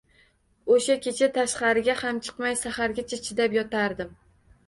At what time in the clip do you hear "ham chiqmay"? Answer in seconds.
2.01-2.57